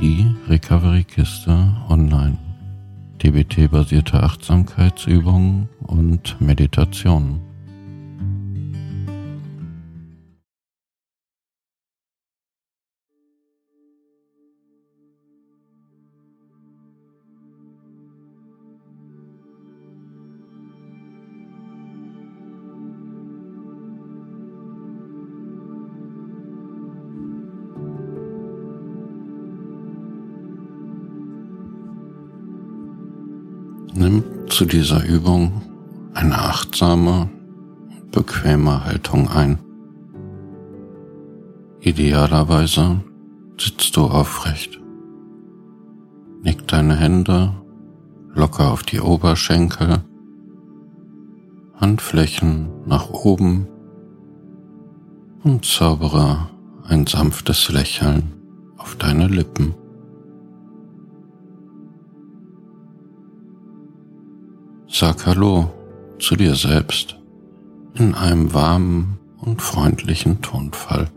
[0.00, 2.38] die Recovery-Kiste online.
[3.22, 7.47] DBT-basierte Achtsamkeitsübungen und Meditationen.
[33.94, 35.62] Nimm zu dieser Übung
[36.14, 37.28] eine achtsame,
[38.10, 39.58] bequeme Haltung ein.
[41.80, 43.00] Idealerweise
[43.58, 44.80] sitzt du aufrecht.
[46.42, 47.54] Nick deine Hände
[48.34, 50.04] locker auf die Oberschenkel,
[51.74, 53.66] Handflächen nach oben
[55.44, 56.48] und zaubere
[56.84, 58.32] ein sanftes Lächeln
[58.76, 59.74] auf deine Lippen.
[64.90, 65.70] Sag Hallo
[66.18, 67.18] zu dir selbst
[67.94, 71.10] in einem warmen und freundlichen Tonfall.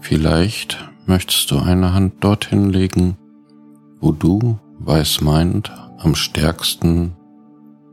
[0.00, 3.18] Vielleicht möchtest du eine Hand dorthin legen,
[4.00, 7.16] wo du, weiß meint, am stärksten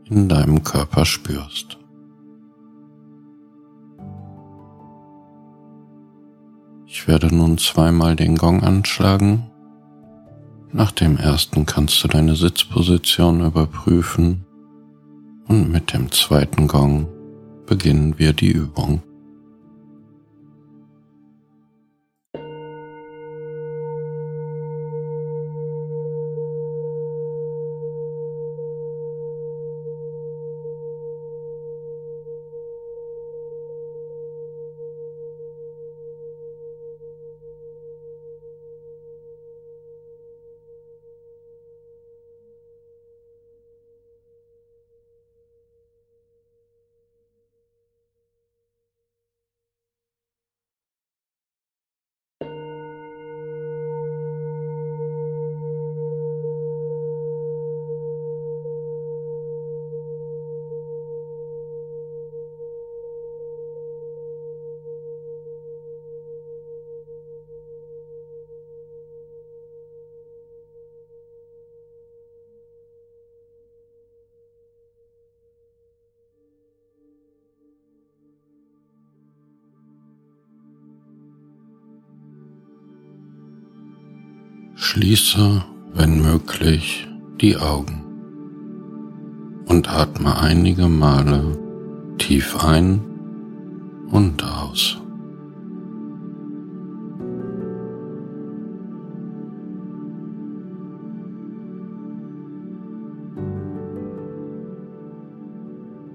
[0.04, 1.75] in deinem Körper spürst.
[7.06, 9.46] Ich werde nun zweimal den Gong anschlagen.
[10.72, 14.44] Nach dem ersten kannst du deine Sitzposition überprüfen
[15.46, 17.06] und mit dem zweiten Gong
[17.64, 19.04] beginnen wir die Übung.
[84.78, 85.64] Schließe,
[85.94, 87.08] wenn möglich,
[87.40, 88.04] die Augen
[89.64, 91.56] und atme einige Male
[92.18, 93.00] tief ein
[94.10, 94.98] und aus.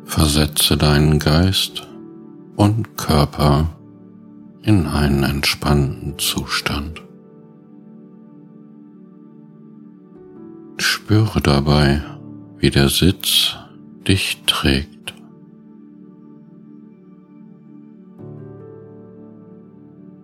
[0.06, 1.88] Versetze deinen Geist
[2.56, 3.70] und Körper
[4.62, 7.02] in einen entspannten Zustand.
[11.04, 12.04] Spüre dabei,
[12.60, 13.58] wie der Sitz
[14.08, 15.16] dich trägt.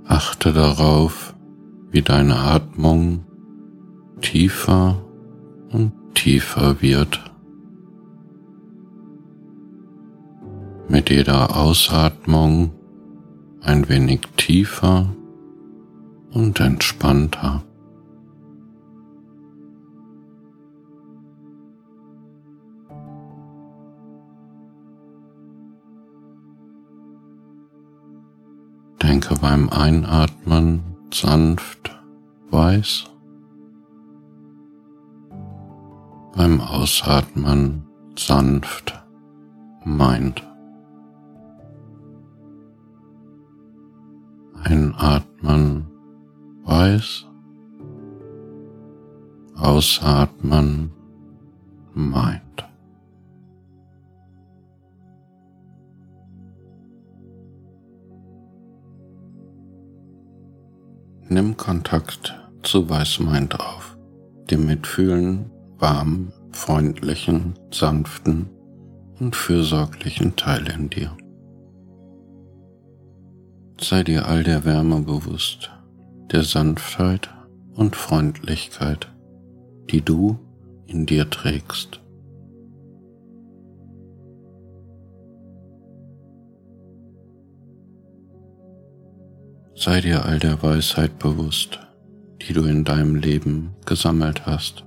[0.05, 1.33] Achte darauf,
[1.89, 3.25] wie deine Atmung
[4.21, 5.03] tiefer
[5.71, 7.19] und tiefer wird.
[10.89, 12.71] Mit jeder Ausatmung
[13.61, 15.11] ein wenig tiefer
[16.31, 17.63] und entspannter.
[29.41, 30.83] Beim Einatmen
[31.13, 31.91] sanft
[32.49, 33.05] weiß,
[36.35, 37.87] beim Ausatmen
[38.17, 39.03] sanft
[39.83, 40.43] meint.
[44.63, 45.87] Einatmen
[46.63, 47.25] weiß,
[49.55, 50.91] ausatmen
[51.93, 52.66] meint.
[61.29, 63.97] Nimm Kontakt zu Weißmeint auf,
[64.49, 68.49] dem mitfühlen, warmen, freundlichen, sanften
[69.19, 71.11] und fürsorglichen Teil in dir.
[73.79, 75.69] Sei dir all der Wärme bewusst,
[76.31, 77.29] der Sanftheit
[77.73, 79.11] und Freundlichkeit,
[79.91, 80.39] die du
[80.85, 81.99] in dir trägst.
[89.79, 91.79] Sei dir all der Weisheit bewusst,
[92.41, 94.83] die du in deinem Leben gesammelt hast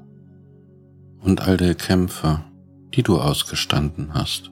[1.20, 2.44] und all der Kämpfe,
[2.92, 4.50] die du ausgestanden hast.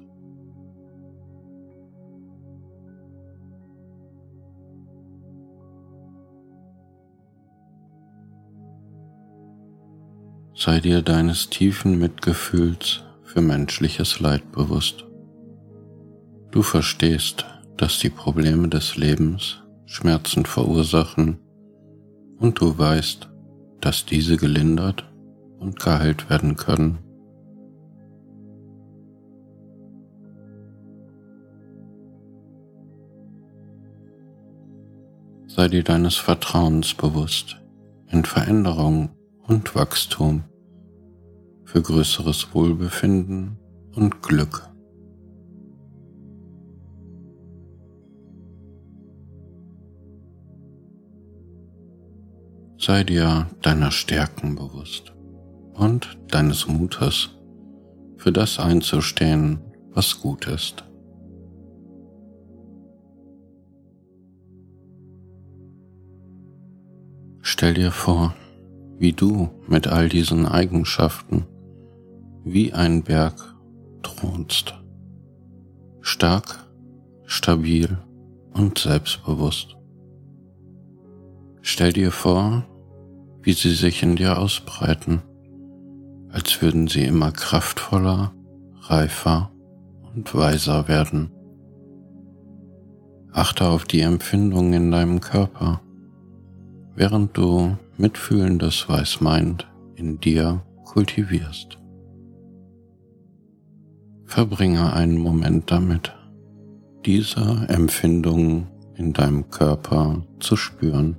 [10.54, 15.04] Sei dir deines tiefen Mitgefühls für menschliches Leid bewusst.
[16.52, 17.44] Du verstehst,
[17.76, 21.38] dass die Probleme des Lebens Schmerzen verursachen
[22.38, 23.30] und du weißt,
[23.80, 25.10] dass diese gelindert
[25.58, 26.98] und geheilt werden können.
[35.46, 37.58] Sei dir deines Vertrauens bewusst
[38.10, 39.08] in Veränderung
[39.46, 40.44] und Wachstum
[41.64, 43.58] für größeres Wohlbefinden
[43.94, 44.68] und Glück.
[52.80, 55.12] Sei dir deiner Stärken bewusst
[55.74, 57.30] und deines Mutes,
[58.16, 59.60] für das einzustehen,
[59.90, 60.84] was gut ist.
[67.42, 68.34] Stell dir vor,
[68.98, 71.46] wie du mit all diesen Eigenschaften
[72.44, 73.54] wie ein Berg
[74.02, 74.74] thronst.
[76.00, 76.68] Stark,
[77.24, 77.98] stabil
[78.52, 79.77] und selbstbewusst.
[81.70, 82.64] Stell dir vor,
[83.42, 85.20] wie sie sich in dir ausbreiten,
[86.30, 88.32] als würden sie immer kraftvoller,
[88.80, 89.52] reifer
[90.14, 91.30] und weiser werden.
[93.32, 95.82] Achte auf die Empfindungen in deinem Körper,
[96.94, 101.78] während du mitfühlendes Weißmeint in dir kultivierst.
[104.24, 106.16] Verbringe einen Moment damit,
[107.04, 111.18] diese Empfindungen in deinem Körper zu spüren.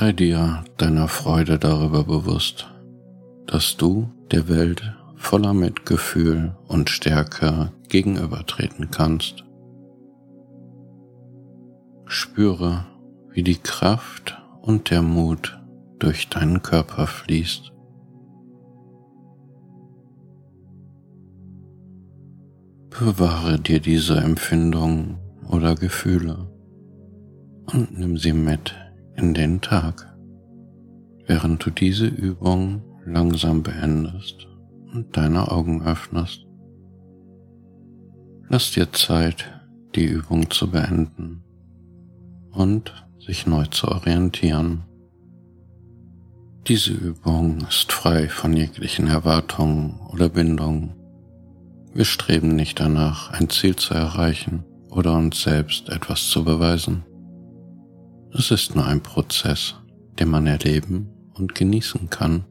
[0.00, 2.66] Sei dir deiner Freude darüber bewusst,
[3.46, 9.44] dass du der Welt voller Mitgefühl und Stärke gegenübertreten kannst.
[12.06, 12.86] Spüre,
[13.32, 15.60] wie die Kraft und der Mut
[15.98, 17.70] durch deinen Körper fließt.
[22.88, 26.50] Bewahre dir diese Empfindungen oder Gefühle
[27.70, 28.79] und nimm sie mit
[29.20, 30.06] in den Tag,
[31.26, 34.48] während du diese Übung langsam beendest
[34.92, 36.46] und deine Augen öffnest.
[38.48, 39.44] Lass dir Zeit,
[39.94, 41.42] die Übung zu beenden
[42.50, 44.82] und sich neu zu orientieren.
[46.66, 50.94] Diese Übung ist frei von jeglichen Erwartungen oder Bindungen.
[51.94, 57.04] Wir streben nicht danach, ein Ziel zu erreichen oder uns selbst etwas zu beweisen.
[58.32, 59.74] Es ist nur ein Prozess,
[60.18, 62.44] den man erleben und genießen kann.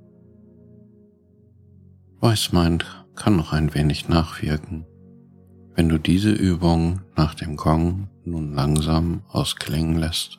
[2.19, 2.85] Weißmeint
[3.15, 4.85] kann noch ein wenig nachwirken,
[5.75, 10.38] wenn du diese Übung nach dem Gong nun langsam ausklingen lässt.